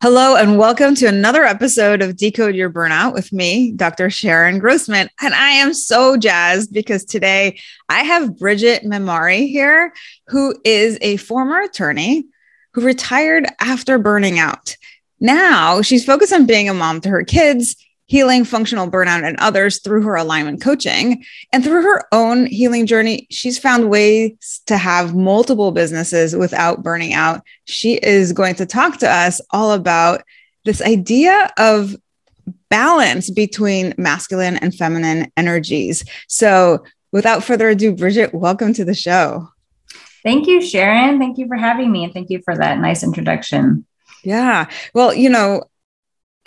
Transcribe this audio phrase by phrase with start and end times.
[0.00, 4.10] Hello, and welcome to another episode of Decode Your Burnout with me, Dr.
[4.10, 5.10] Sharon Grossman.
[5.20, 9.92] And I am so jazzed because today I have Bridget Memari here,
[10.28, 12.26] who is a former attorney
[12.74, 14.76] who retired after burning out.
[15.18, 17.74] Now she's focused on being a mom to her kids
[18.08, 21.24] healing functional burnout and others through her alignment coaching.
[21.52, 27.12] And through her own healing journey, she's found ways to have multiple businesses without burning
[27.12, 27.42] out.
[27.66, 30.22] She is going to talk to us all about
[30.64, 31.96] this idea of
[32.70, 36.04] balance between masculine and feminine energies.
[36.28, 39.48] So, without further ado, Bridget, welcome to the show.
[40.22, 41.18] Thank you, Sharon.
[41.18, 42.04] Thank you for having me.
[42.04, 43.86] And thank you for that nice introduction.
[44.24, 44.68] Yeah.
[44.94, 45.64] Well, you know,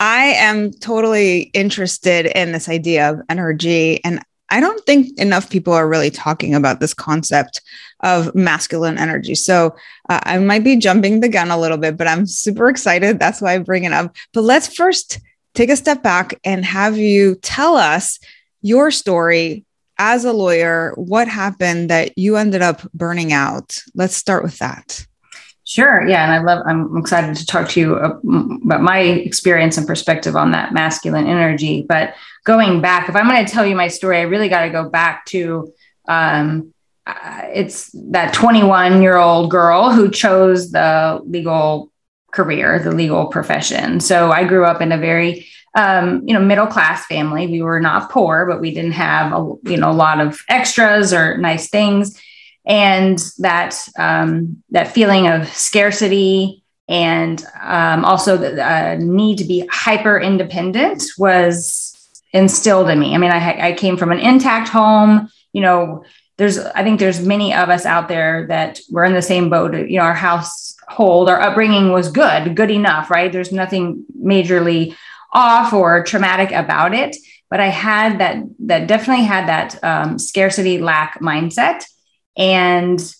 [0.02, 4.02] I am totally interested in this idea of energy.
[4.02, 7.60] And I don't think enough people are really talking about this concept
[8.00, 9.36] of masculine energy.
[9.36, 9.76] So
[10.08, 13.20] uh, I might be jumping the gun a little bit, but I'm super excited.
[13.20, 14.16] That's why I bring it up.
[14.34, 15.20] But let's first
[15.54, 18.18] take a step back and have you tell us
[18.60, 19.64] your story
[19.98, 20.94] as a lawyer.
[20.96, 23.78] What happened that you ended up burning out?
[23.94, 25.06] Let's start with that.
[25.64, 26.06] Sure.
[26.08, 26.24] Yeah.
[26.24, 30.50] And I love, I'm excited to talk to you about my experience and perspective on
[30.50, 31.82] that masculine energy.
[31.82, 32.14] But
[32.44, 34.88] going back, if I'm going to tell you my story, I really got to go
[34.88, 35.72] back to
[36.08, 36.74] um,
[37.06, 41.92] uh, it's that 21 year old girl who chose the legal
[42.32, 44.00] career, the legal profession.
[44.00, 47.46] So I grew up in a very um, you know, middle class family.
[47.46, 51.14] We were not poor, but we didn't have a you know a lot of extras
[51.14, 52.20] or nice things
[52.64, 59.66] and that um, that feeling of scarcity and um, also the uh, need to be
[59.70, 63.14] hyper independent was instilled in me.
[63.14, 65.28] I mean, I, I came from an intact home.
[65.52, 66.04] You know,
[66.38, 69.74] there's I think there's many of us out there that were in the same boat.
[69.74, 73.32] You know, our household, our upbringing was good, good enough, right?
[73.32, 74.96] There's nothing majorly
[75.32, 77.16] off or traumatic about it.
[77.50, 81.84] But I had that that definitely had that um, scarcity lack mindset
[82.36, 83.14] and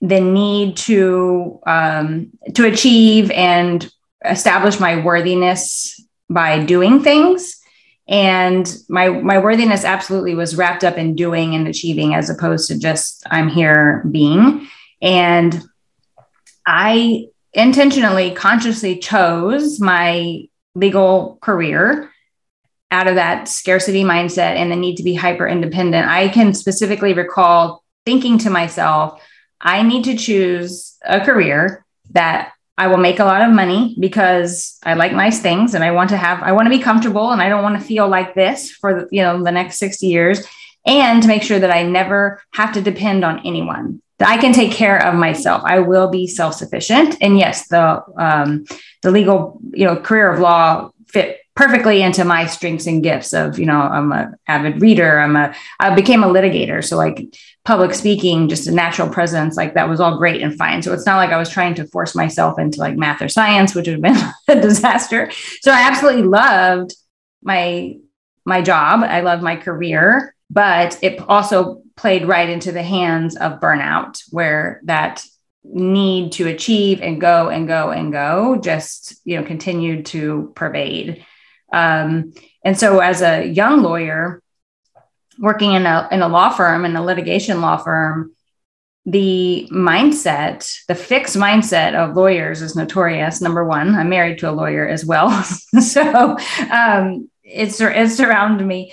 [0.00, 3.90] the need to um, to achieve and
[4.24, 7.60] establish my worthiness by doing things.
[8.08, 12.78] And my my worthiness absolutely was wrapped up in doing and achieving as opposed to
[12.78, 14.68] just i'm here being.
[15.02, 15.62] And
[16.66, 20.42] i intentionally consciously chose my
[20.74, 22.10] legal career
[22.90, 27.14] out of that scarcity mindset and the need to be hyper independent i can specifically
[27.14, 29.20] recall thinking to myself,
[29.60, 34.78] I need to choose a career that I will make a lot of money because
[34.82, 37.42] I like nice things and I want to have I want to be comfortable and
[37.42, 40.46] I don't want to feel like this for you know the next 60 years
[40.84, 44.52] and to make sure that I never have to depend on anyone that I can
[44.52, 45.62] take care of myself.
[45.64, 48.66] I will be self-sufficient and yes the um,
[49.02, 53.58] the legal you know career of law fit perfectly into my strengths and gifts of
[53.58, 56.84] you know i'm a avid reader i'm a i became a litigator.
[56.84, 57.34] So like
[57.64, 60.82] public speaking just a natural presence like that was all great and fine.
[60.82, 63.74] So it's not like i was trying to force myself into like math or science
[63.74, 65.30] which would have been a disaster.
[65.62, 66.94] So i absolutely loved
[67.42, 67.96] my
[68.44, 69.02] my job.
[69.02, 74.80] I love my career but it also played right into the hands of burnout where
[74.84, 75.24] that
[75.64, 81.24] need to achieve and go and go and go just you know continued to pervade
[81.72, 82.32] um,
[82.64, 84.42] and so, as a young lawyer
[85.38, 88.32] working in a, in a law firm, in a litigation law firm,
[89.04, 93.40] the mindset, the fixed mindset of lawyers is notorious.
[93.40, 95.30] Number one, I'm married to a lawyer as well.
[95.42, 96.36] so
[96.72, 98.92] um, it's, it's around me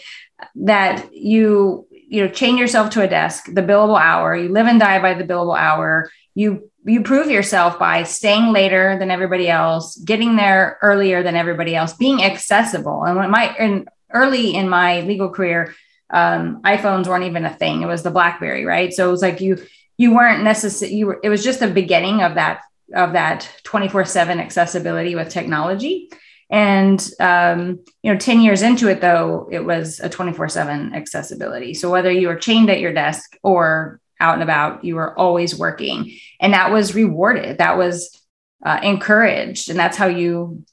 [0.55, 4.79] that you you know chain yourself to a desk the billable hour you live and
[4.79, 9.95] die by the billable hour you you prove yourself by staying later than everybody else
[9.97, 13.03] getting there earlier than everybody else being accessible.
[13.03, 15.73] And when my and early in my legal career
[16.11, 17.81] um, iphones weren't even a thing.
[17.81, 18.93] It was the blackberry right?
[18.93, 19.57] So it was like you
[19.97, 22.61] you weren't necessarily you were it was just the beginning of that
[22.93, 26.09] of that 24 7 accessibility with technology.
[26.49, 31.73] And um, you know 10 years into it though it was a 24 7 accessibility.
[31.73, 35.57] So whether you were chained at your desk or out and about you were always
[35.57, 38.19] working and that was rewarded that was
[38.65, 40.63] uh, encouraged and that's how you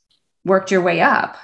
[0.44, 1.36] worked your way up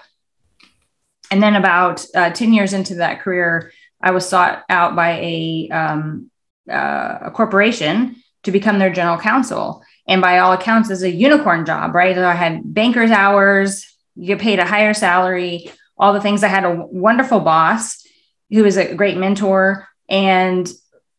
[1.30, 5.68] and then about uh, 10 years into that career i was sought out by a,
[5.70, 6.30] um,
[6.70, 11.66] uh, a corporation to become their general counsel and by all accounts is a unicorn
[11.66, 16.20] job right so i had banker's hours you get paid a higher salary, all the
[16.20, 16.42] things.
[16.42, 18.04] I had a wonderful boss
[18.50, 19.86] who was a great mentor.
[20.08, 20.68] And,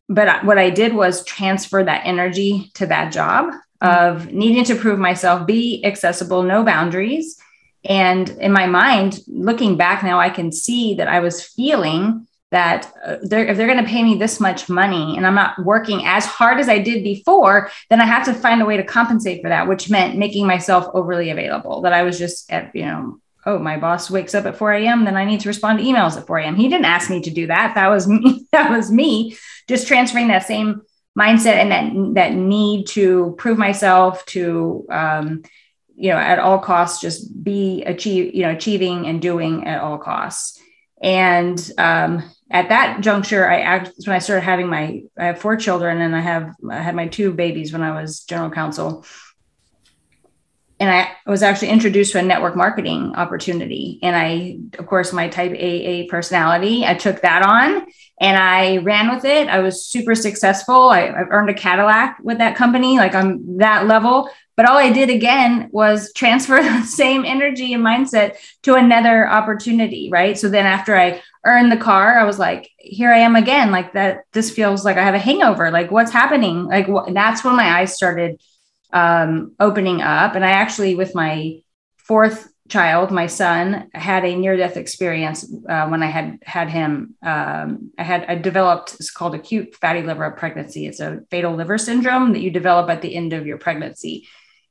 [0.08, 4.98] but what I did was transfer that energy to that job of needing to prove
[4.98, 7.38] myself, be accessible, no boundaries.
[7.84, 12.92] And in my mind, looking back now, I can see that I was feeling that
[13.04, 16.06] uh, they're, if they're going to pay me this much money and I'm not working
[16.06, 19.42] as hard as I did before, then I have to find a way to compensate
[19.42, 21.82] for that, which meant making myself overly available.
[21.82, 25.04] That I was just at, you know, oh, my boss wakes up at 4 a.m.,
[25.04, 26.56] then I need to respond to emails at 4 a.m.
[26.56, 27.74] He didn't ask me to do that.
[27.74, 28.46] That was me.
[28.52, 29.36] That was me
[29.66, 30.82] just transferring that same
[31.18, 35.42] mindset and that that need to prove myself to um,
[35.96, 39.98] you know at all costs just be achieve you know achieving and doing at all
[39.98, 40.60] costs
[41.00, 45.56] and um, at that juncture, I act when I started having my I have four
[45.56, 49.04] children and I have I had my two babies when I was general counsel.
[50.80, 53.98] And I was actually introduced to a network marketing opportunity.
[54.02, 57.86] And I, of course, my type AA personality, I took that on
[58.20, 59.48] and I ran with it.
[59.48, 60.90] I was super successful.
[60.90, 64.30] I, I earned a Cadillac with that company, like on that level.
[64.56, 70.10] But all I did again was transfer the same energy and mindset to another opportunity,
[70.12, 70.38] right?
[70.38, 73.70] So then after I earned the car, I was like, here I am again.
[73.70, 75.70] Like that, this feels like I have a hangover.
[75.70, 76.64] Like what's happening?
[76.64, 78.40] Like wh- that's when my eyes started
[78.92, 80.34] um, opening up.
[80.34, 81.62] And I actually, with my
[81.96, 87.14] fourth child, my son, had a near death experience uh, when I had had him.
[87.22, 90.86] Um, I had I developed it's called acute fatty liver of pregnancy.
[90.86, 94.26] It's a fatal liver syndrome that you develop at the end of your pregnancy.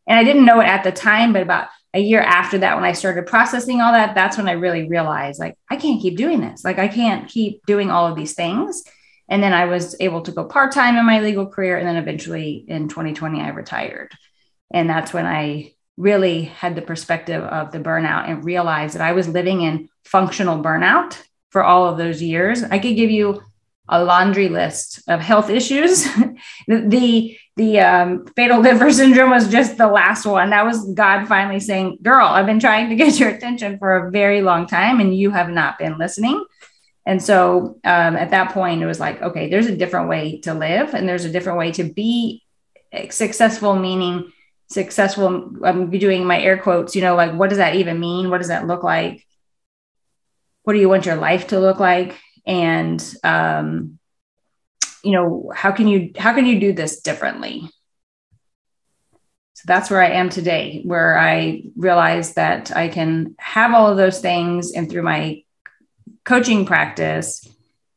[0.08, 2.86] And I didn't know it at the time, but about a year after that, when
[2.86, 6.40] I started processing all that, that's when I really realized like, I can't keep doing
[6.40, 6.64] this.
[6.64, 8.84] Like, I can't keep doing all of these things.
[9.30, 11.78] And then I was able to go part time in my legal career.
[11.78, 14.14] And then eventually in 2020, I retired.
[14.72, 19.14] And that's when I really had the perspective of the burnout and realized that I
[19.14, 22.64] was living in functional burnout for all of those years.
[22.64, 23.42] I could give you
[23.90, 26.04] a laundry list of health issues.
[26.68, 30.52] the the um, fatal liver syndrome was just the last one.
[30.52, 34.12] That was God finally saying, "Girl, I've been trying to get your attention for a
[34.12, 36.44] very long time, and you have not been listening."
[37.08, 40.54] And so um, at that point, it was like, okay, there's a different way to
[40.54, 42.44] live, and there's a different way to be
[43.10, 43.76] successful.
[43.76, 44.32] Meaning
[44.70, 45.52] successful.
[45.64, 46.96] I'm doing my air quotes.
[46.96, 48.30] You know, like what does that even mean?
[48.30, 49.26] What does that look like?
[50.64, 52.20] What do you want your life to look like?
[52.46, 53.98] And um,
[55.08, 57.70] you know how can you how can you do this differently
[59.54, 63.96] so that's where i am today where i realize that i can have all of
[63.96, 65.42] those things and through my
[66.28, 67.48] coaching practice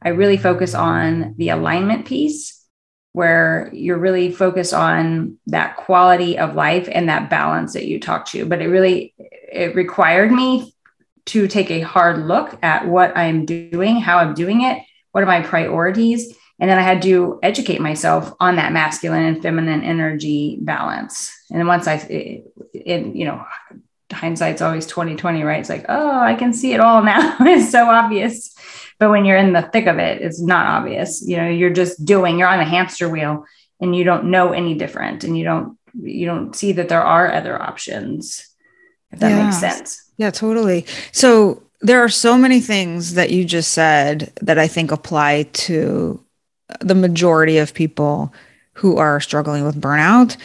[0.02, 2.64] i really focus on the alignment piece
[3.12, 8.24] where you're really focused on that quality of life and that balance that you talk
[8.24, 10.72] to but it really it required me
[11.26, 15.26] to take a hard look at what i'm doing how i'm doing it what are
[15.26, 20.58] my priorities and then I had to educate myself on that masculine and feminine energy
[20.60, 21.34] balance.
[21.50, 22.42] And then once I,
[22.74, 23.42] in you know,
[24.12, 25.60] hindsight's always 2020, right?
[25.60, 27.36] It's like, oh, I can see it all now.
[27.40, 28.54] it's so obvious.
[28.98, 31.26] But when you're in the thick of it, it's not obvious.
[31.26, 33.46] You know, you're just doing, you're on a hamster wheel
[33.80, 37.32] and you don't know any different and you don't, you don't see that there are
[37.32, 38.46] other options,
[39.10, 39.44] if that yeah.
[39.44, 40.10] makes sense.
[40.18, 40.86] Yeah, totally.
[41.12, 46.22] So there are so many things that you just said that I think apply to
[46.80, 48.32] the majority of people
[48.74, 50.36] who are struggling with burnout.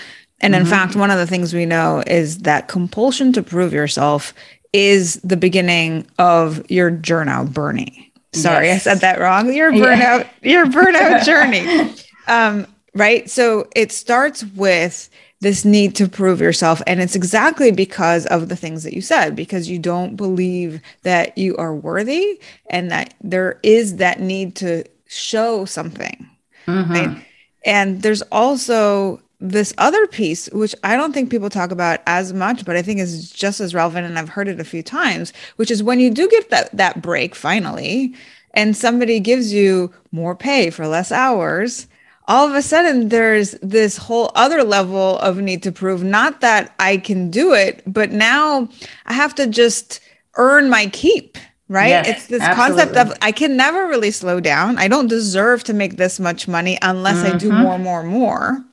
[0.42, 0.62] And mm-hmm.
[0.62, 4.34] in fact, one of the things we know is that compulsion to prove yourself
[4.74, 8.12] is the beginning of your journal burning.
[8.34, 8.86] Sorry, yes.
[8.86, 9.54] I said that wrong.
[9.54, 10.52] Your burnout, yeah.
[10.52, 11.96] your burnout journey.
[12.28, 13.30] Um, right.
[13.30, 15.10] So it starts with
[15.42, 16.82] this need to prove yourself.
[16.88, 21.38] And it's exactly because of the things that you said, because you don't believe that
[21.38, 22.40] you are worthy
[22.70, 26.28] and that there is that need to show something.
[26.66, 26.92] Mm-hmm.
[26.92, 27.26] Right?
[27.64, 32.66] And there's also this other piece, which I don't think people talk about as much,
[32.66, 34.08] but I think is just as relevant.
[34.08, 37.02] And I've heard it a few times, which is when you do get that, that
[37.02, 38.14] break finally,
[38.54, 41.88] and somebody gives you more pay for less hours,
[42.28, 46.74] all of a sudden there's this whole other level of need to prove not that
[46.80, 48.70] I can do it, but now
[49.06, 50.00] I have to just
[50.36, 51.38] earn my keep
[51.68, 51.90] right?
[51.90, 52.84] Yes, it's this absolutely.
[52.94, 54.78] concept of I can never really slow down.
[54.78, 57.36] I don't deserve to make this much money unless mm-hmm.
[57.36, 57.62] I do mm-hmm.
[57.64, 58.64] more, more, more.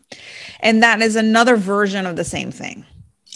[0.62, 2.86] And that is another version of the same thing.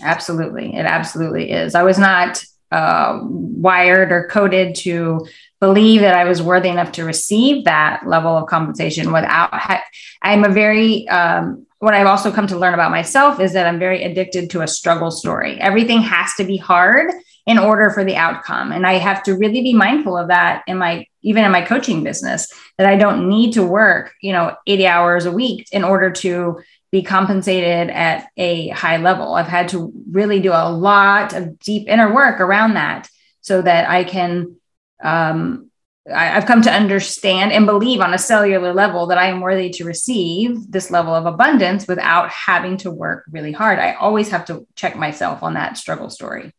[0.02, 0.74] Absolutely.
[0.74, 1.74] It absolutely is.
[1.74, 5.26] I was not uh, wired or coded to
[5.60, 9.52] believe that I was worthy enough to receive that level of compensation without.
[9.54, 9.82] Ha-
[10.22, 13.78] I'm a very, um, what I've also come to learn about myself is that I'm
[13.78, 15.58] very addicted to a struggle story.
[15.60, 17.10] Everything has to be hard
[17.46, 18.72] in order for the outcome.
[18.72, 22.02] And I have to really be mindful of that in my, even in my coaching
[22.02, 26.10] business, that I don't need to work, you know, 80 hours a week in order
[26.10, 26.58] to
[26.90, 29.34] be compensated at a high level.
[29.34, 33.08] I've had to really do a lot of deep inner work around that
[33.40, 34.56] so that I can
[35.02, 35.70] um,
[36.12, 39.70] I, have come to understand and believe on a cellular level that I am worthy
[39.70, 43.78] to receive this level of abundance without having to work really hard.
[43.78, 46.52] I always have to check myself on that struggle story.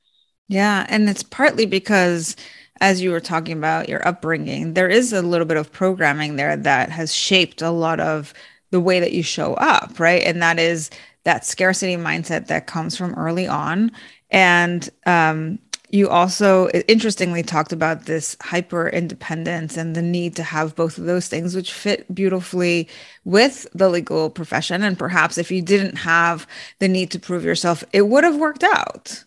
[0.50, 0.86] Yeah.
[0.90, 2.36] And it's partly because,
[2.80, 6.58] as you were talking about your upbringing, there is a little bit of programming there
[6.58, 8.34] that has shaped a lot of
[8.72, 10.24] the way that you show up, right?
[10.24, 10.90] And that is
[11.24, 13.92] that scarcity mindset that comes from early on.
[14.30, 15.60] And um,
[15.90, 21.06] you also interestingly talked about this hyper independence and the need to have both of
[21.06, 22.88] those things which fit beautifully
[23.24, 26.46] with the legal profession and perhaps if you didn't have
[26.80, 29.24] the need to prove yourself it would have worked out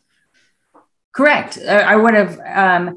[1.12, 2.96] correct i would have um,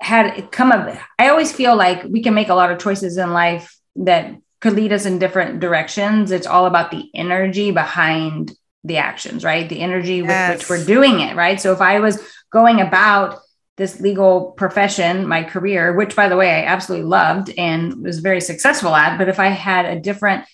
[0.00, 3.32] had come up i always feel like we can make a lot of choices in
[3.32, 8.52] life that could lead us in different directions it's all about the energy behind
[8.84, 10.50] the actions right the energy yes.
[10.50, 13.38] with which we're doing it right so if i was going about
[13.78, 18.40] this legal profession, my career, which by the way, I absolutely loved and was very
[18.40, 19.16] successful at.
[19.16, 20.44] But if I had a different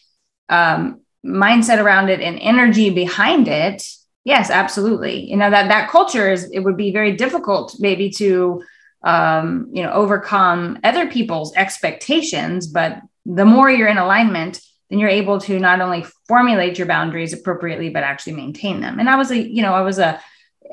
[0.50, 3.82] um, mindset around it and energy behind it,
[4.24, 5.28] yes, absolutely.
[5.28, 8.62] You know, that, that culture is, it would be very difficult maybe to,
[9.02, 12.66] um, you know, overcome other people's expectations.
[12.66, 17.32] But the more you're in alignment, then you're able to not only formulate your boundaries
[17.32, 18.98] appropriately, but actually maintain them.
[18.98, 20.20] And I was a, you know, I was a,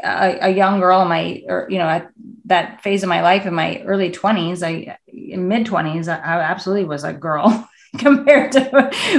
[0.04, 2.10] a, a, young girl in my or you know at
[2.46, 6.42] that phase of my life in my early 20s i in mid 20s I, I,
[6.42, 7.68] absolutely was a girl
[7.98, 8.62] compared to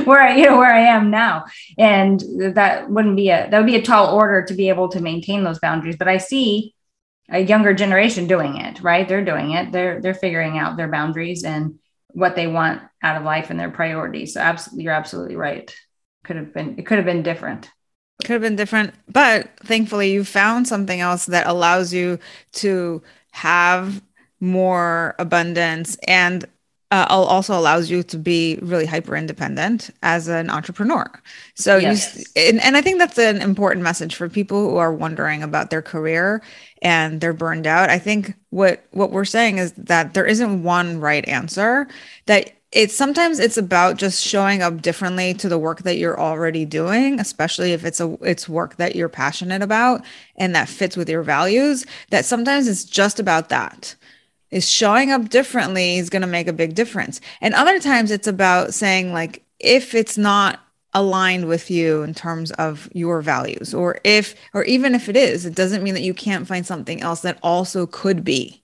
[0.04, 1.44] where i you know where i am now.
[1.78, 2.22] And
[2.54, 5.44] that wouldn't be a that would be a tall order to be able to maintain
[5.44, 5.96] those boundaries.
[5.96, 6.74] But i see
[7.28, 9.06] a younger generation doing it right?
[9.08, 9.72] They're doing it.
[9.72, 11.78] They're they're figuring out their boundaries and
[12.12, 14.34] what they want out of life and their priorities.
[14.34, 15.74] So absolutely you're absolutely right.
[16.24, 17.70] Could have been it could have been different.
[18.22, 22.18] Could have been different but thankfully you found something else that allows you
[22.52, 23.02] to
[23.32, 24.02] have
[24.38, 26.44] more abundance and
[26.92, 31.10] uh, also allows you to be really hyper independent as an entrepreneur.
[31.54, 32.18] So yes.
[32.18, 35.70] you and, and I think that's an important message for people who are wondering about
[35.70, 36.42] their career
[36.82, 37.88] and they're burned out.
[37.88, 41.88] I think what what we're saying is that there isn't one right answer
[42.26, 46.64] that it's sometimes it's about just showing up differently to the work that you're already
[46.64, 50.02] doing especially if it's a it's work that you're passionate about
[50.36, 53.94] and that fits with your values that sometimes it's just about that
[54.52, 58.28] is showing up differently is going to make a big difference and other times it's
[58.28, 60.60] about saying like if it's not
[60.94, 65.44] aligned with you in terms of your values or if or even if it is
[65.44, 68.62] it doesn't mean that you can't find something else that also could be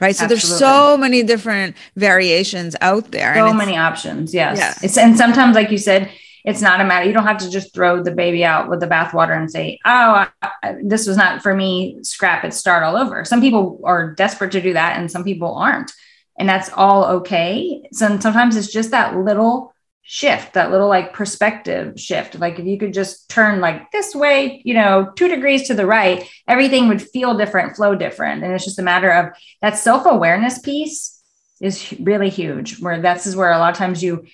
[0.00, 0.16] right?
[0.16, 0.48] So Absolutely.
[0.48, 3.34] there's so many different variations out there.
[3.34, 4.32] So many options.
[4.32, 4.58] Yes.
[4.58, 4.74] Yeah.
[4.82, 6.10] It's, and sometimes, like you said,
[6.44, 7.06] it's not a matter.
[7.06, 10.26] You don't have to just throw the baby out with the bathwater and say, "Oh,
[10.42, 13.24] I, this was not for me." Scrap it, start all over.
[13.24, 15.92] Some people are desperate to do that, and some people aren't,
[16.38, 17.88] and that's all okay.
[17.92, 19.72] So sometimes it's just that little
[20.04, 24.60] shift that little like perspective shift like if you could just turn like this way
[24.64, 28.64] you know two degrees to the right everything would feel different flow different and it's
[28.64, 29.26] just a matter of
[29.60, 31.22] that self-awareness piece
[31.60, 34.26] is really huge where that's is where a lot of times you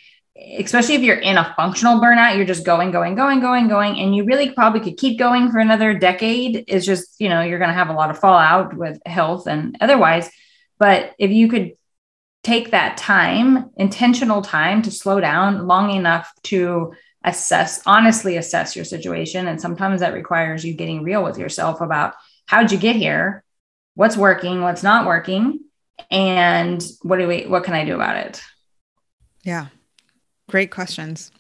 [0.59, 4.14] especially if you're in a functional burnout you're just going going going going going and
[4.14, 7.68] you really probably could keep going for another decade it's just you know you're going
[7.71, 10.30] to have a lot of fallout with health and otherwise
[10.78, 11.73] but if you could
[12.42, 18.85] take that time, intentional time to slow down long enough to assess, honestly assess your
[18.85, 19.49] situation.
[19.49, 22.14] And sometimes that requires you getting real with yourself about
[22.47, 23.45] how'd you get here?
[23.95, 24.62] What's working?
[24.62, 25.61] What's not working?
[26.11, 28.40] And what do we, what can I do about it?
[29.42, 29.66] Yeah.
[30.49, 31.31] Great questions.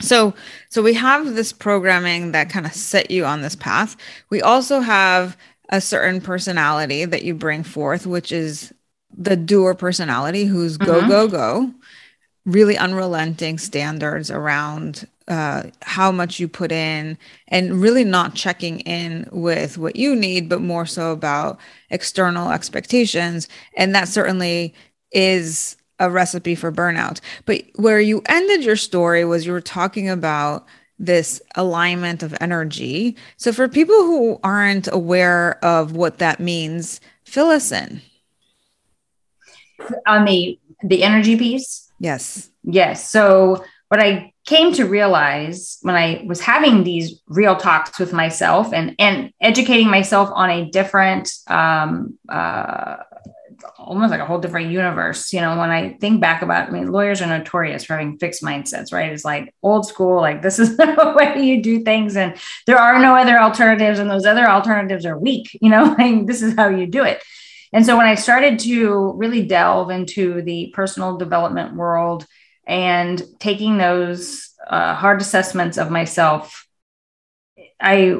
[0.00, 0.34] So,
[0.68, 3.96] so we have this programming that kind of set you on this path.
[4.30, 5.36] We also have
[5.70, 8.72] a certain personality that you bring forth, which is
[9.16, 11.08] the doer personality who's go, mm-hmm.
[11.08, 11.74] go, go,
[12.44, 17.18] really unrelenting standards around uh, how much you put in
[17.48, 21.58] and really not checking in with what you need, but more so about
[21.90, 23.48] external expectations.
[23.76, 24.74] And that certainly
[25.10, 27.20] is a recipe for burnout.
[27.44, 30.66] But where you ended your story was you were talking about
[30.98, 33.16] this alignment of energy.
[33.36, 38.00] So for people who aren't aware of what that means, fill us in.
[40.06, 41.90] On the the energy piece?
[41.98, 42.50] Yes.
[42.64, 43.08] Yes.
[43.10, 48.72] So what I came to realize when I was having these real talks with myself
[48.72, 52.96] and and educating myself on a different um, uh,
[53.78, 55.32] almost like a whole different universe.
[55.32, 58.42] You know, when I think back about, I mean, lawyers are notorious for having fixed
[58.42, 59.12] mindsets, right?
[59.12, 62.98] It's like old school, like this is the way you do things, and there are
[62.98, 65.56] no other alternatives, and those other alternatives are weak.
[65.60, 67.22] You know, like this is how you do it.
[67.72, 72.26] And so when I started to really delve into the personal development world
[72.66, 76.66] and taking those uh, hard assessments of myself,
[77.80, 78.16] I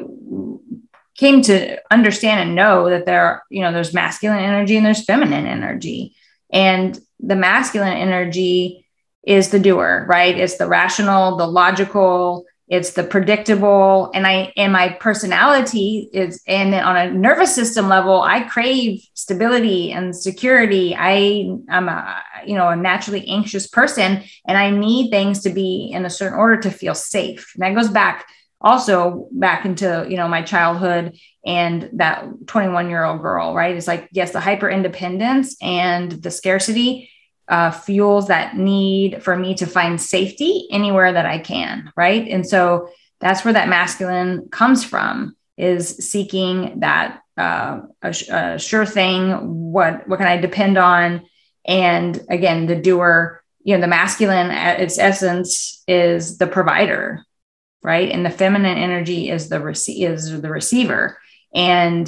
[1.17, 5.45] came to understand and know that there, you know, there's masculine energy and there's feminine
[5.45, 6.15] energy.
[6.51, 8.85] And the masculine energy
[9.23, 10.37] is the doer, right?
[10.37, 14.11] It's the rational, the logical, it's the predictable.
[14.13, 19.91] And I and my personality is and on a nervous system level, I crave stability
[19.91, 20.95] and security.
[20.95, 25.89] I am a you know a naturally anxious person and I need things to be
[25.93, 27.53] in a certain order to feel safe.
[27.55, 28.27] And that goes back
[28.61, 33.75] also back into you know my childhood and that 21 year old girl right?
[33.75, 37.09] It's like yes the hyper independence and the scarcity
[37.47, 42.27] uh, fuels that need for me to find safety anywhere that i can right?
[42.27, 48.85] And so that's where that masculine comes from is seeking that uh, a, a sure
[48.85, 51.25] thing what what can i depend on?
[51.65, 57.23] And again the doer you know the masculine at its essence is the provider
[57.81, 58.11] right?
[58.11, 61.17] And the feminine energy is the rece- is the receiver.
[61.53, 62.07] And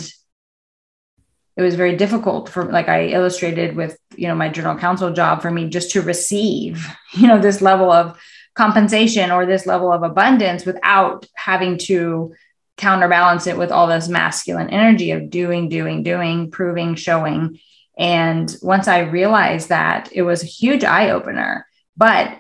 [1.56, 5.42] it was very difficult for like I illustrated with, you know, my general counsel job
[5.42, 8.18] for me just to receive, you know, this level of
[8.56, 12.34] compensation or this level of abundance without having to
[12.78, 17.60] counterbalance it with all this masculine energy of doing, doing, doing, proving, showing.
[17.98, 21.68] And once I realized that, it was a huge eye opener.
[21.98, 22.40] But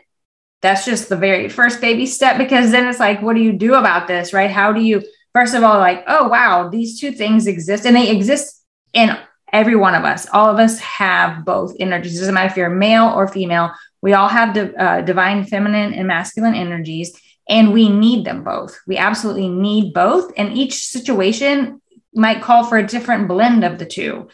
[0.62, 3.76] that's just the very first baby step because then it's like what do you do
[3.76, 4.52] about this right?
[4.52, 8.10] How do you first of all like oh wow these two things exist and they
[8.10, 9.17] exist in
[9.52, 10.28] every one of us.
[10.32, 12.15] All of us have both energies.
[12.15, 13.72] It doesn't matter if you're male or female.
[14.02, 18.80] We all have the uh, divine feminine and masculine energies and we need them both.
[18.86, 21.82] We absolutely need both and each situation
[22.13, 24.30] might call for a different blend of the two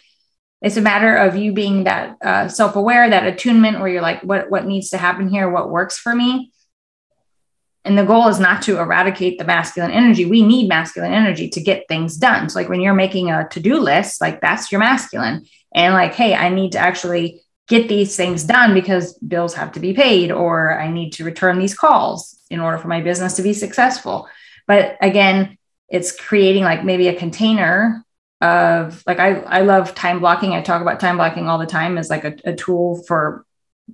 [0.61, 4.49] it's a matter of you being that uh, self-aware that attunement where you're like what
[4.49, 5.49] what needs to happen here?
[5.49, 6.51] What works for me?
[7.83, 10.25] And the goal is not to eradicate the masculine energy.
[10.25, 12.49] We need masculine energy to get things done.
[12.49, 15.45] So like when you're making a to-do list like that's your masculine.
[15.73, 19.79] And like hey i need to actually get these things done because bills have to
[19.79, 23.43] be paid or i need to return these calls in order for my business to
[23.43, 24.27] be successful.
[24.67, 25.57] But again
[25.89, 28.04] it's creating like maybe a container
[28.45, 30.53] of like I, I love time blocking.
[30.53, 33.45] I talk about time blocking all the time as like a, a tool for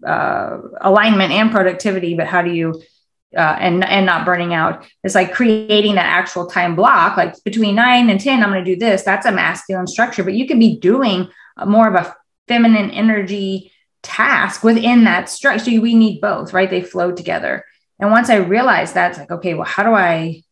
[0.05, 2.81] uh, alignment and productivity, but how do you
[3.35, 4.85] uh, and and not burning out.
[5.03, 8.43] It's like creating that actual time block, like between nine and ten.
[8.43, 9.03] I'm going to do this.
[9.03, 11.29] That's a masculine structure, but you could be doing
[11.65, 12.15] more of a
[12.47, 13.71] feminine energy
[14.03, 15.71] task within that structure.
[15.71, 16.69] So we need both, right?
[16.69, 17.65] They flow together.
[17.99, 20.43] And once I realized that, it's like, okay, well, how do I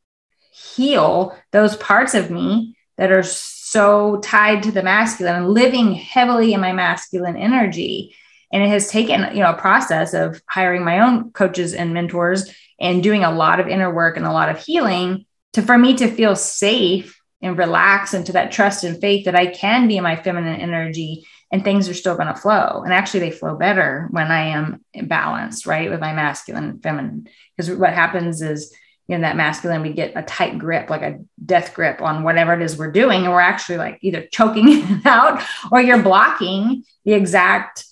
[0.51, 3.23] heal those parts of me that are
[3.69, 8.15] so tied to the masculine and living heavily in my masculine energy.
[8.51, 12.51] And it has taken, you know, a process of hiring my own coaches and mentors
[12.79, 15.95] and doing a lot of inner work and a lot of healing to for me
[15.97, 20.03] to feel safe and relax into that trust and faith that I can be in
[20.03, 22.81] my feminine energy and things are still going to flow.
[22.83, 27.27] And actually, they flow better when I am balanced, right, with my masculine and feminine.
[27.55, 28.73] Because what happens is
[29.09, 32.61] in that masculine, we get a tight grip, like a death grip on whatever it
[32.61, 33.23] is we're doing.
[33.23, 37.85] And we're actually like either choking it out or you're blocking the exact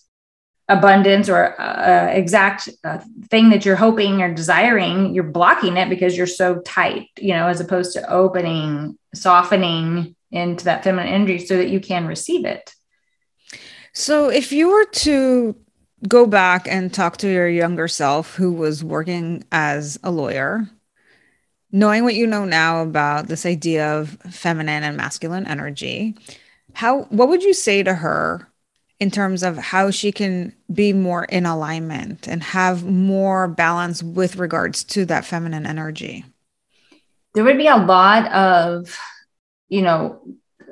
[0.70, 3.00] abundance or uh, exact uh,
[3.30, 5.16] thing that you're hoping or desiring.
[5.16, 10.66] You're blocking it because you're so tight, you know, as opposed to opening, softening into
[10.66, 12.74] that feminine energy so that you can receive it.
[13.94, 15.56] So if you were to
[16.08, 20.70] go back and talk to your younger self who was working as a lawyer,
[21.72, 26.16] knowing what you know now about this idea of feminine and masculine energy,
[26.74, 28.48] how what would you say to her
[29.00, 34.38] in terms of how she can be more in alignment and have more balance with
[34.38, 36.26] regards to that feminine energy?
[37.34, 38.98] There would be a lot of,
[39.70, 40.22] you know,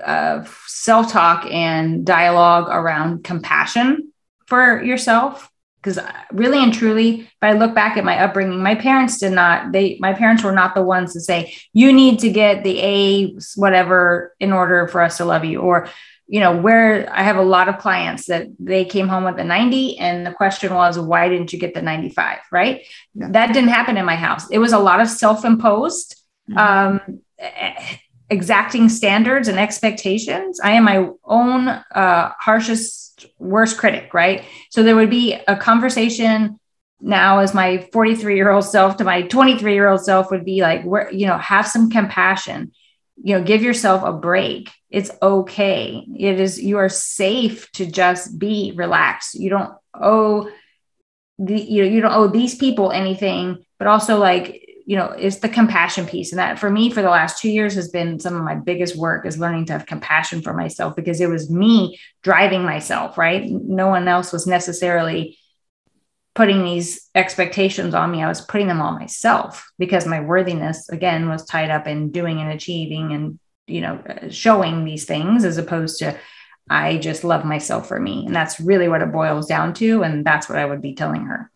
[0.04, 4.12] uh, self talk and dialogue around compassion
[4.48, 5.50] for yourself.
[5.86, 6.00] Because
[6.32, 9.98] really and truly, if I look back at my upbringing, my parents did not, they,
[10.00, 14.34] my parents were not the ones to say, you need to get the A, whatever,
[14.40, 15.60] in order for us to love you.
[15.62, 15.88] Or,
[16.26, 19.44] you know, where I have a lot of clients that they came home with a
[19.44, 22.40] 90 and the question was, why didn't you get the 95?
[22.52, 22.82] Right.
[23.14, 23.28] Yeah.
[23.30, 24.50] That didn't happen in my house.
[24.50, 26.20] It was a lot of self imposed.
[26.50, 26.58] Mm-hmm.
[26.58, 27.22] Um,
[28.30, 30.60] exacting standards and expectations.
[30.60, 34.44] I am my own uh, harshest, worst critic, right?
[34.72, 36.60] So there would be a conversation
[37.02, 40.62] now as my 43 year old self to my 23 year old self would be
[40.62, 42.72] like, where, you know, have some compassion,
[43.22, 44.72] you know, give yourself a break.
[44.90, 46.04] It's okay.
[46.18, 49.36] It is, you are safe to just be relaxed.
[49.36, 50.50] You don't owe
[51.38, 55.38] the, you know, you don't owe these people anything, but also like you know it's
[55.38, 56.32] the compassion piece.
[56.32, 58.96] And that for me for the last two years has been some of my biggest
[58.96, 63.44] work is learning to have compassion for myself because it was me driving myself right?
[63.50, 65.38] No one else was necessarily
[66.36, 68.22] putting these expectations on me.
[68.22, 72.40] I was putting them on myself because my worthiness again was tied up in doing
[72.40, 76.16] and achieving and you know uh, showing these things as opposed to
[76.70, 78.26] i just love myself for me.
[78.26, 80.04] And that's really what it boils down to.
[80.04, 81.52] And that's what i would be telling her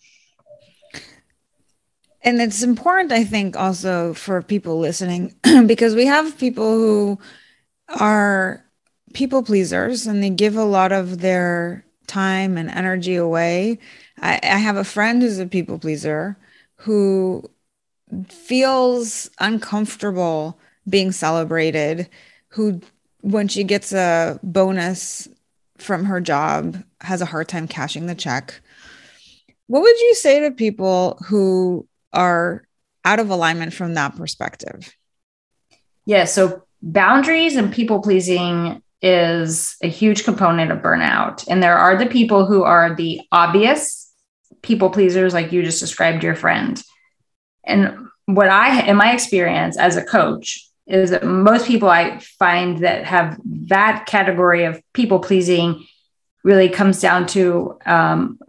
[2.22, 5.34] and it's important i think also for people listening
[5.66, 7.20] because we have people who
[7.88, 8.64] are
[9.14, 13.80] people pleasers and they give a lot of their time and energy away.
[14.20, 16.38] I, I have a friend who's a people pleaser
[16.76, 17.50] who
[18.28, 22.10] feels uncomfortable being celebrated
[22.50, 22.82] who
[23.22, 25.28] when she gets a bonus
[25.78, 28.60] from her job has a hard time cashing the check.
[29.68, 32.64] What would you say to people who are
[33.06, 34.94] out of alignment from that perspective?
[36.06, 36.26] Yeah.
[36.26, 41.46] So boundaries and people pleasing is a huge component of burnout.
[41.48, 44.12] And there are the people who are the obvious
[44.62, 46.82] people pleasers, like you just described your friend.
[47.66, 52.80] And what I, in my experience as a coach, is that most people I find
[52.80, 55.86] that have that category of people pleasing
[56.44, 58.40] really comes down to um,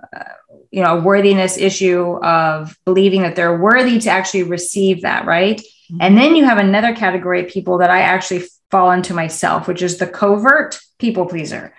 [0.70, 5.58] you know a worthiness issue of believing that they're worthy to actually receive that right?
[5.58, 5.98] Mm-hmm.
[6.00, 9.82] and then you have another category of people that i actually fall into myself which
[9.82, 11.74] is the covert people pleaser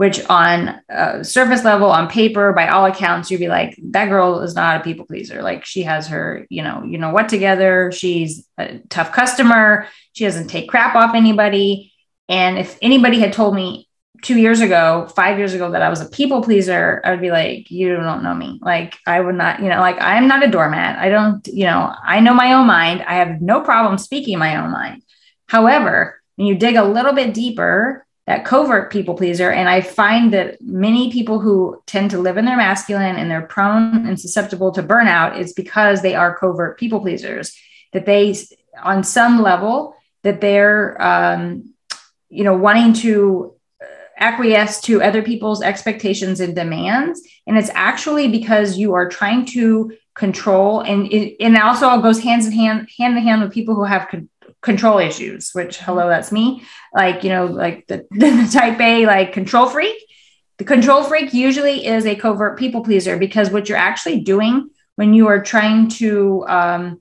[0.00, 4.40] which on uh, surface level on paper by all accounts you'd be like that girl
[4.40, 5.42] is not a people pleaser.
[5.42, 7.92] Like she has her you know you know what together.
[7.92, 9.88] She's a tough customer.
[10.14, 11.92] She doesn't take crap off anybody.
[12.30, 13.89] And if anybody had told me
[14.22, 17.30] two years ago, five years ago, that I was a people pleaser, I would be
[17.30, 18.58] like, you don't know me.
[18.62, 20.98] Like, I would not, you know, like I'm not a doormat.
[20.98, 23.02] I don't, you know, I know my own mind.
[23.02, 25.02] I have no problem speaking my own mind.
[25.46, 30.32] However, when you dig a little bit deeper, that covert people pleaser, and I find
[30.34, 34.70] that many people who tend to live in their masculine and they're prone and susceptible
[34.72, 37.58] to burnout is because they are covert people pleasers,
[37.92, 38.36] that they,
[38.80, 41.74] on some level, that they're, um,
[42.28, 43.54] you know, wanting to
[44.20, 47.22] acquiesce to other people's expectations and demands.
[47.46, 52.46] And it's actually because you are trying to control and it, and also goes hands
[52.46, 54.28] in hand, hand in hand with people who have con-
[54.60, 56.62] control issues, which hello, that's me.
[56.92, 59.96] Like, you know, like the, the type A, like control freak.
[60.58, 65.14] The control freak usually is a covert people pleaser because what you're actually doing when
[65.14, 67.00] you are trying to um,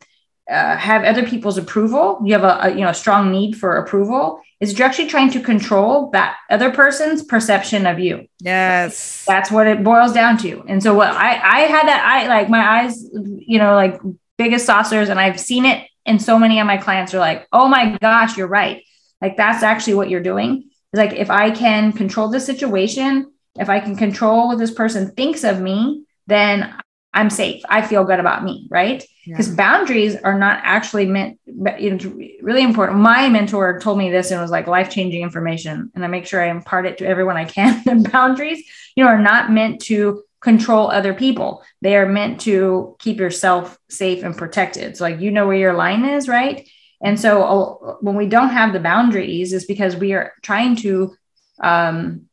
[0.50, 3.76] uh, have other people's approval, you have a, a, you know a strong need for
[3.76, 8.28] approval, is you're actually trying to control that other person's perception of you.
[8.40, 9.24] Yes.
[9.26, 10.64] That's what it boils down to.
[10.68, 14.00] And so what I I had that I like my eyes, you know, like
[14.38, 15.88] biggest saucers, and I've seen it.
[16.06, 18.84] And so many of my clients are like, oh my gosh, you're right.
[19.22, 20.70] Like that's actually what you're doing.
[20.92, 25.12] It's like if I can control the situation, if I can control what this person
[25.12, 26.74] thinks of me, then
[27.14, 27.64] I'm safe.
[27.68, 29.04] I feel good about me, right?
[29.26, 29.56] Because yeah.
[29.56, 32.06] boundaries are not actually meant, it's
[32.42, 33.00] really important.
[33.00, 35.92] My mentor told me this and it was like life changing information.
[35.96, 37.84] And I make sure I impart it to everyone I can.
[37.88, 38.64] And boundaries,
[38.96, 41.64] you know, are not meant to control other people.
[41.82, 44.96] They are meant to keep yourself safe and protected.
[44.96, 46.70] So, like, you know where your line is, right?
[47.02, 51.16] And so, when we don't have the boundaries, is because we are trying to,
[51.62, 52.28] um,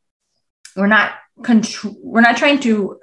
[0.76, 1.12] we're not
[1.42, 3.00] control, we're not trying to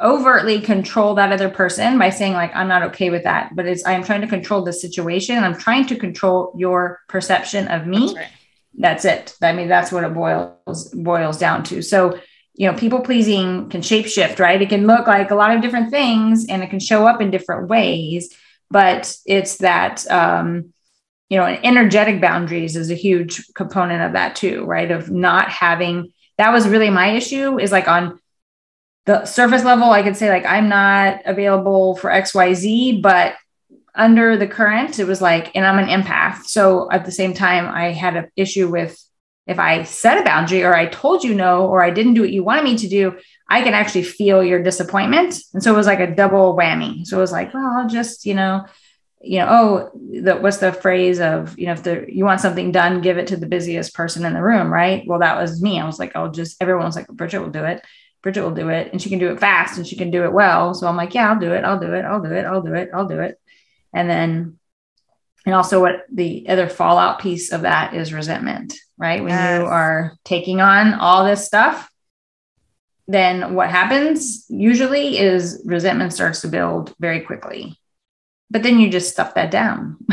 [0.00, 3.84] overtly control that other person by saying like i'm not okay with that but it's
[3.84, 8.06] i'm trying to control the situation i'm trying to control your perception of me.
[8.06, 8.28] That's, right.
[8.78, 9.36] that's it.
[9.42, 11.82] I mean that's what it boils boils down to.
[11.82, 12.20] So
[12.54, 14.62] you know people pleasing can shapeshift right?
[14.62, 17.30] It can look like a lot of different things and it can show up in
[17.30, 18.34] different ways
[18.70, 20.72] but it's that um
[21.28, 24.90] you know energetic boundaries is a huge component of that too right?
[24.90, 28.20] Of not having that was really my issue is like on
[29.08, 33.36] the surface level, I could say like I'm not available for XYZ, but
[33.94, 36.44] under the current, it was like, and I'm an empath.
[36.44, 39.02] So at the same time, I had an issue with
[39.46, 42.30] if I set a boundary or I told you no, or I didn't do what
[42.30, 43.16] you wanted me to do,
[43.48, 45.40] I can actually feel your disappointment.
[45.54, 47.06] And so it was like a double whammy.
[47.06, 48.66] So it was like, well, I'll just, you know,
[49.22, 52.72] you know, oh, the, what's the phrase of, you know, if the, you want something
[52.72, 55.02] done, give it to the busiest person in the room, right?
[55.06, 55.80] Well, that was me.
[55.80, 57.82] I was like, I'll just, everyone was like, Bridget will do it.
[58.22, 60.32] Bridget will do it and she can do it fast and she can do it
[60.32, 60.74] well.
[60.74, 61.64] So I'm like, yeah, I'll do it.
[61.64, 62.04] I'll do it.
[62.04, 62.44] I'll do it.
[62.44, 62.90] I'll do it.
[62.92, 63.40] I'll do it.
[63.92, 64.58] And then,
[65.46, 69.22] and also what the other fallout piece of that is resentment, right?
[69.22, 69.60] When yes.
[69.60, 71.90] you are taking on all this stuff,
[73.06, 77.78] then what happens usually is resentment starts to build very quickly.
[78.50, 79.96] But then you just stuff that down.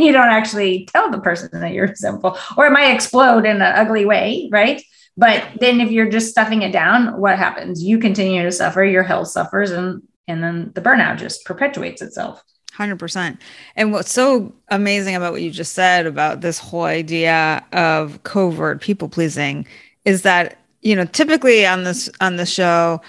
[0.00, 3.62] you don't actually tell the person that you're resentful, or it might explode in an
[3.62, 4.82] ugly way, right?
[5.18, 7.82] But then if you're just stuffing it down, what happens?
[7.82, 12.42] You continue to suffer, your health suffers, and and then the burnout just perpetuates itself.
[12.76, 13.38] 100%.
[13.76, 18.80] And what's so amazing about what you just said about this whole idea of covert
[18.80, 19.66] people pleasing
[20.04, 23.00] is that, you know, typically on this on the show,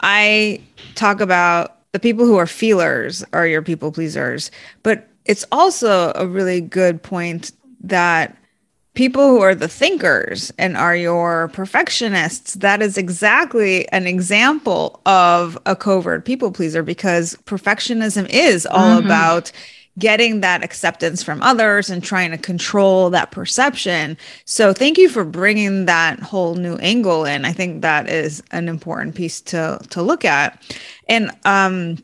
[0.00, 0.62] I
[0.94, 4.50] talk about the people who are feelers are your people pleasers,
[4.82, 7.52] but it's also a really good point
[7.82, 8.34] that
[8.98, 15.56] people who are the thinkers and are your perfectionists, that is exactly an example of
[15.66, 19.06] a covert people pleaser because perfectionism is all mm-hmm.
[19.06, 19.52] about
[20.00, 24.18] getting that acceptance from others and trying to control that perception.
[24.46, 27.44] So thank you for bringing that whole new angle in.
[27.44, 30.60] I think that is an important piece to to look at.
[31.08, 31.98] And um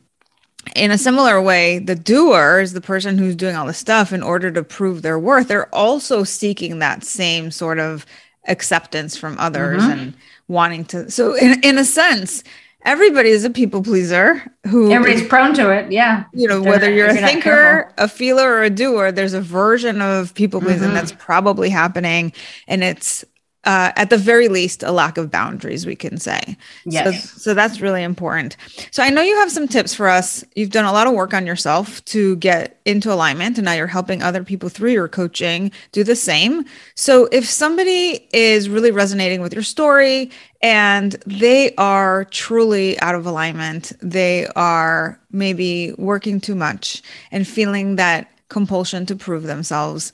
[0.75, 4.23] in a similar way, the doer is the person who's doing all the stuff in
[4.23, 5.49] order to prove their worth.
[5.49, 8.07] They're also seeking that same sort of
[8.47, 9.93] acceptance from others mm-hmm.
[9.93, 10.15] and
[10.49, 11.11] wanting to.
[11.11, 12.45] So, in, in a sense,
[12.85, 15.91] everybody is a people pleaser who everybody's prone to it.
[15.91, 16.25] Yeah.
[16.33, 20.35] You know, whether you're a thinker, a feeler, or a doer, there's a version of
[20.35, 20.95] people pleasing mm-hmm.
[20.95, 22.33] that's probably happening.
[22.69, 23.25] And it's
[23.65, 26.57] uh, at the very least, a lack of boundaries, we can say.
[26.85, 27.31] Yes.
[27.31, 28.57] So, so that's really important.
[28.91, 30.45] So I know you have some tips for us.
[30.55, 33.87] You've done a lot of work on yourself to get into alignment, and now you're
[33.87, 36.65] helping other people through your coaching do the same.
[36.95, 40.31] So if somebody is really resonating with your story
[40.63, 47.97] and they are truly out of alignment, they are maybe working too much and feeling
[47.97, 50.13] that compulsion to prove themselves,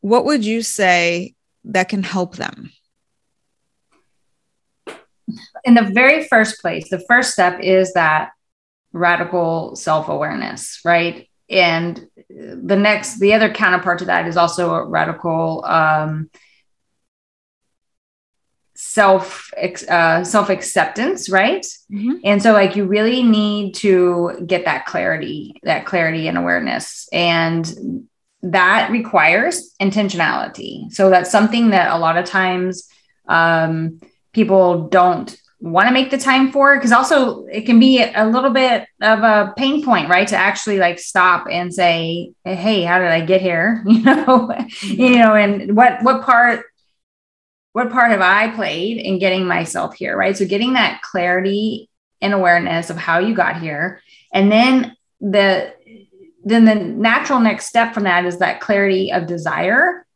[0.00, 2.70] what would you say that can help them?
[5.68, 8.30] In the very first place, the first step is that
[8.92, 11.28] radical self awareness, right?
[11.50, 16.30] And the next, the other counterpart to that is also a radical um,
[18.74, 19.50] self
[19.88, 21.66] uh, self acceptance, right?
[21.92, 22.16] Mm-hmm.
[22.24, 28.08] And so, like, you really need to get that clarity, that clarity and awareness, and
[28.42, 30.90] that requires intentionality.
[30.92, 32.88] So that's something that a lot of times
[33.28, 34.00] um,
[34.32, 38.50] people don't want to make the time for because also it can be a little
[38.50, 40.28] bit of a pain point right?
[40.28, 43.84] To actually like stop and say hey how did i get here?
[43.86, 44.24] You know?
[44.24, 45.00] Mm-hmm.
[45.00, 46.66] You know and what what part
[47.72, 50.36] what part have i played in getting myself here right?
[50.36, 51.88] So getting that clarity
[52.20, 54.00] and awareness of how you got here.
[54.32, 55.74] And then the
[56.44, 60.06] then the natural next step from that is that clarity of desire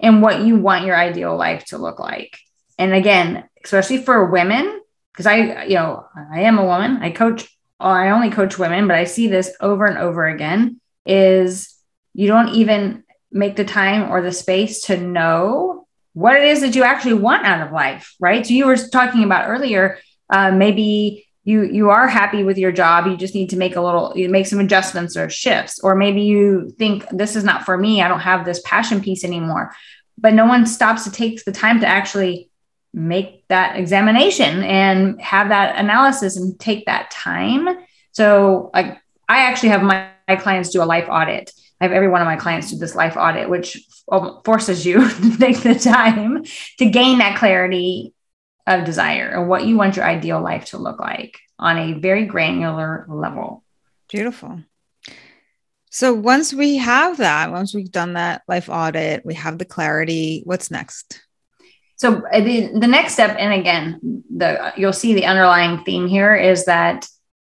[0.00, 2.38] and what you want your ideal life to look like.
[2.78, 4.80] And again especially for women
[5.12, 6.98] because I, you know, I am a woman.
[7.02, 7.48] I coach,
[7.78, 11.74] I only coach women, but I see this over and over again is
[12.14, 16.74] you don't even make the time or the space to know what it is that
[16.74, 18.46] you actually want out of life, right?
[18.46, 19.98] So you were talking about earlier,
[20.30, 23.80] uh, maybe you you are happy with your job you just need to make a
[23.80, 27.76] little you make some adjustments or shifts or maybe you think this is not for
[27.76, 29.74] me i don't have this passion piece anymore
[30.18, 32.48] but no one stops to take the time to actually
[32.92, 37.68] make that examination and have that analysis and take that time.
[38.12, 41.52] So like I actually have my, my clients do a life audit.
[41.80, 43.78] I have every one of my clients do this life audit, which
[44.44, 46.44] forces you to take the time
[46.78, 48.14] to gain that clarity
[48.66, 52.26] of desire or what you want your ideal life to look like on a very
[52.26, 53.64] granular level.
[54.08, 54.62] Beautiful.
[55.90, 60.42] So once we have that, once we've done that life audit, we have the clarity,
[60.44, 61.22] what's next?
[62.02, 66.34] So uh, the, the next step, and again, the you'll see the underlying theme here
[66.34, 67.06] is that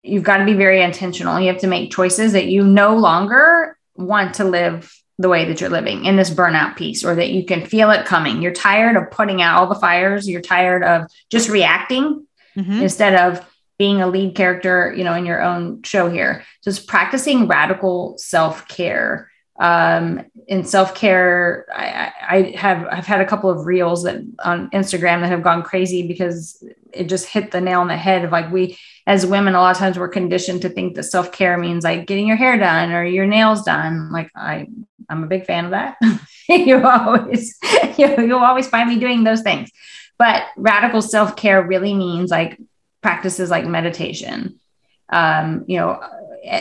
[0.04, 1.40] you've got to be very intentional.
[1.40, 5.61] You have to make choices that you no longer want to live the way that
[5.61, 8.40] you're living in this burnout piece or that you can feel it coming.
[8.40, 10.28] You're tired of putting out all the fires.
[10.28, 12.24] You're tired of just reacting
[12.56, 12.82] mm-hmm.
[12.82, 13.44] instead of
[13.80, 16.44] being a lead character, you know, in your own show here.
[16.62, 19.28] Just practicing radical self-care.
[19.59, 25.23] Um, in self-care, I, I have I've had a couple of reels that on Instagram
[25.23, 28.51] that have gone crazy because it just hit the nail on the head of like
[28.53, 32.07] we as women a lot of times we're conditioned to think that self-care means like
[32.07, 34.12] getting your hair done or your nails done.
[34.12, 34.69] Like i
[35.09, 35.97] i'm a big fan of that.
[36.49, 37.59] You always
[37.99, 39.71] you, you'll always find me doing those things.
[40.16, 42.57] But radical self-care really means like
[43.03, 44.61] practices like meditation.
[45.09, 46.01] Um, you know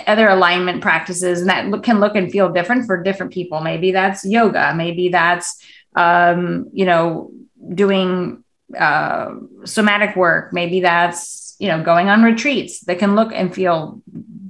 [0.08, 4.26] other alignment practices and that can look and feel different for different people maybe that's
[4.26, 5.64] yoga maybe that's
[5.96, 7.32] um, you know
[7.74, 8.44] doing
[8.78, 14.02] uh, somatic work maybe that's you know going on retreats that can look and feel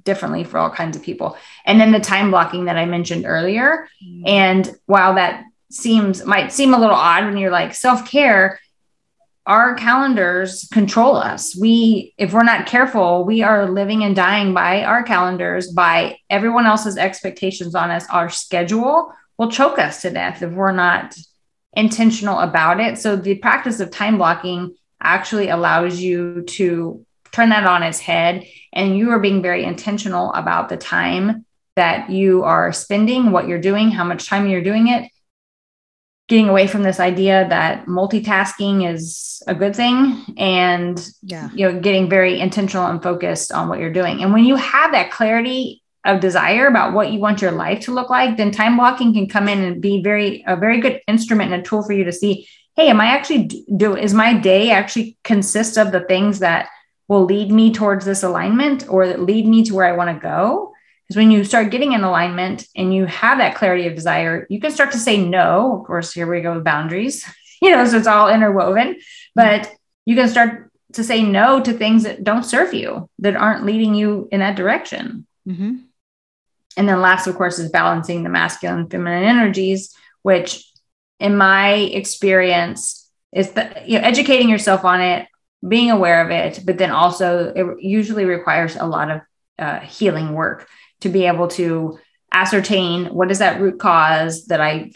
[0.03, 3.87] differently for all kinds of people and then the time blocking that i mentioned earlier
[4.03, 4.27] mm-hmm.
[4.27, 8.59] and while that seems might seem a little odd when you're like self-care
[9.47, 14.83] our calendars control us we if we're not careful we are living and dying by
[14.83, 20.41] our calendars by everyone else's expectations on us our schedule will choke us to death
[20.41, 21.15] if we're not
[21.75, 22.97] intentional about it.
[22.97, 28.45] So the practice of time blocking actually allows you to turn that on its head
[28.73, 33.59] and you are being very intentional about the time that you are spending, what you're
[33.59, 35.11] doing, how much time you're doing it.
[36.27, 41.49] Getting away from this idea that multitasking is a good thing and yeah.
[41.53, 44.23] you know getting very intentional and focused on what you're doing.
[44.23, 47.93] And when you have that clarity of desire about what you want your life to
[47.93, 51.51] look like, then time blocking can come in and be very a very good instrument
[51.51, 54.71] and a tool for you to see, hey, am I actually do is my day
[54.71, 56.69] actually consist of the things that
[57.07, 60.21] will lead me towards this alignment or that lead me to where I want to
[60.21, 60.73] go?
[61.07, 64.59] Because when you start getting in alignment and you have that clarity of desire, you
[64.59, 65.77] can start to say no.
[65.77, 67.25] Of course, here we go with boundaries,
[67.61, 68.97] you know, so it's all interwoven,
[69.35, 69.71] but
[70.05, 73.93] you can start to say no to things that don't serve you, that aren't leading
[73.93, 75.27] you in that direction.
[75.47, 75.75] Mm-hmm.
[76.77, 80.65] And then last, of course, is balancing the masculine and feminine energies, which
[81.19, 85.27] in my experience is the, you know, educating yourself on it,
[85.67, 89.21] being aware of it, but then also it usually requires a lot of
[89.57, 90.67] uh, healing work
[91.01, 91.99] to be able to
[92.31, 94.91] ascertain what is that root cause that I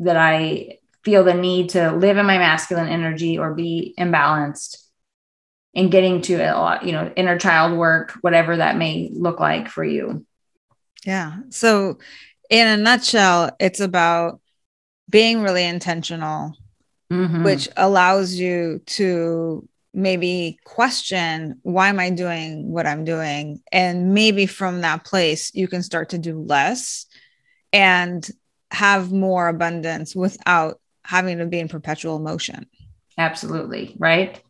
[0.00, 4.76] that I feel the need to live in my masculine energy or be imbalanced
[5.74, 9.68] and getting to a lot, you know, inner child work, whatever that may look like
[9.68, 10.26] for you.
[11.04, 11.36] Yeah.
[11.50, 11.98] So,
[12.50, 14.40] in a nutshell, it's about
[15.08, 16.56] being really intentional,
[17.12, 17.44] mm-hmm.
[17.44, 23.62] which allows you to maybe question why am I doing what I'm doing?
[23.72, 27.06] And maybe from that place, you can start to do less
[27.72, 28.28] and
[28.70, 32.66] have more abundance without having to be in perpetual motion.
[33.16, 33.96] Absolutely.
[33.98, 34.40] Right.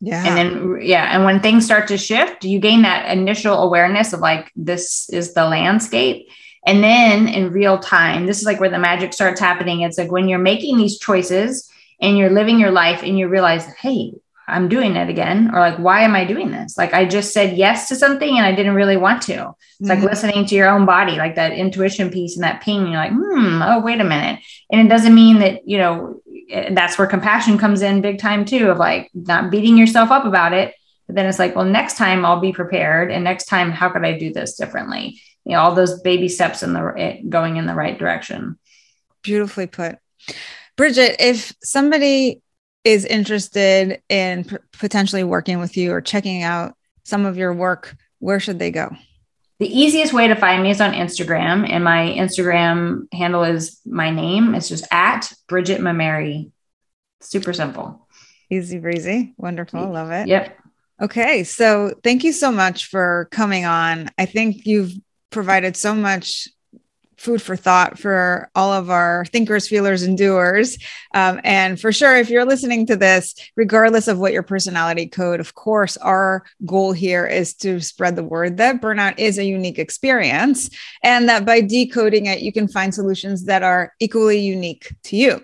[0.00, 0.26] Yeah.
[0.26, 1.14] And then, yeah.
[1.14, 5.32] And when things start to shift, you gain that initial awareness of like, this is
[5.32, 6.28] the landscape.
[6.66, 9.80] And then in real time, this is like where the magic starts happening.
[9.80, 11.70] It's like when you're making these choices
[12.02, 14.12] and you're living your life and you realize, hey,
[14.50, 15.50] I'm doing it again.
[15.52, 16.76] Or like, why am I doing this?
[16.76, 19.32] Like, I just said yes to something and I didn't really want to.
[19.32, 19.86] It's mm-hmm.
[19.88, 22.86] like listening to your own body, like that intuition piece and that ping.
[22.86, 24.40] You're like, hmm, oh, wait a minute.
[24.70, 26.20] And it doesn't mean that, you know,
[26.72, 30.52] that's where compassion comes in big time too, of like not beating yourself up about
[30.52, 30.74] it.
[31.06, 33.10] But then it's like, well, next time I'll be prepared.
[33.10, 35.20] And next time, how could I do this differently?
[35.44, 38.58] You know, all those baby steps in the going in the right direction.
[39.22, 39.98] Beautifully put.
[40.76, 42.40] Bridget, if somebody
[42.84, 47.96] is interested in p- potentially working with you or checking out some of your work,
[48.18, 48.94] where should they go?
[49.58, 54.10] The easiest way to find me is on Instagram, and my Instagram handle is my
[54.10, 54.54] name.
[54.54, 56.50] It's just at Bridget Mamary.
[57.20, 58.08] Super simple.
[58.48, 59.34] Easy breezy.
[59.36, 59.90] Wonderful.
[59.90, 60.28] Love it.
[60.28, 60.56] Yep.
[61.02, 61.44] Okay.
[61.44, 64.08] So thank you so much for coming on.
[64.16, 64.92] I think you've
[65.28, 66.48] provided so much
[67.20, 70.78] food for thought for all of our thinkers, feelers, and doers.
[71.12, 75.38] Um, and for sure, if you're listening to this, regardless of what your personality code,
[75.38, 79.78] of course, our goal here is to spread the word that burnout is a unique
[79.78, 80.70] experience
[81.02, 85.42] and that by decoding it, you can find solutions that are equally unique to you.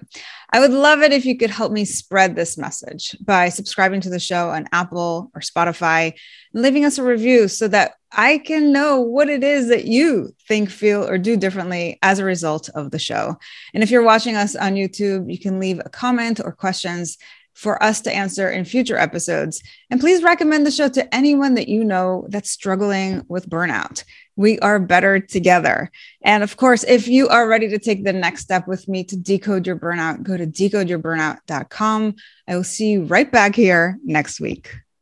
[0.57, 4.09] I would love it if you could help me spread this message by subscribing to
[4.09, 6.15] the show on Apple or Spotify
[6.55, 10.35] and leaving us a review so that I can know what it is that you
[10.49, 13.37] think, feel, or do differently as a result of the show.
[13.75, 17.19] And if you're watching us on YouTube, you can leave a comment or questions
[17.53, 19.63] for us to answer in future episodes.
[19.91, 24.05] And please recommend the show to anyone that you know that's struggling with burnout.
[24.37, 25.91] We are better together.
[26.23, 29.17] And of course, if you are ready to take the next step with me to
[29.17, 32.15] decode your burnout, go to decodeyourburnout.com.
[32.47, 34.71] I will see you right back here next week.